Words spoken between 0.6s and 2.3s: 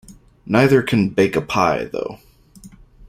can "bake a pie," though.